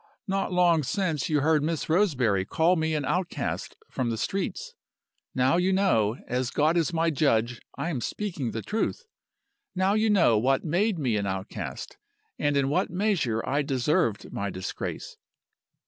Not 0.27 0.51
long 0.51 0.81
since 0.81 1.29
you 1.29 1.41
heard 1.41 1.61
Miss 1.61 1.87
Roseberry 1.87 2.43
call 2.43 2.75
me 2.75 2.95
an 2.95 3.05
outcast 3.05 3.75
from 3.91 4.09
the 4.09 4.17
streets. 4.17 4.73
Now 5.35 5.57
you 5.57 5.71
know 5.71 6.17
as 6.27 6.49
God 6.49 6.75
is 6.75 6.91
my 6.91 7.11
judge 7.11 7.61
I 7.77 7.91
am 7.91 8.01
speaking 8.01 8.49
the 8.49 8.63
truth! 8.63 9.05
now 9.75 9.93
you 9.93 10.09
know 10.09 10.39
what 10.39 10.65
made 10.65 10.97
me 10.97 11.17
an 11.17 11.27
outcast, 11.27 11.97
and 12.39 12.57
in 12.57 12.67
what 12.67 12.89
measure 12.89 13.47
I 13.47 13.61
deserved 13.61 14.33
my 14.33 14.49
disgrace." 14.49 15.17